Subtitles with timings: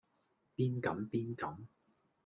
[0.57, 1.67] 邊敢邊敢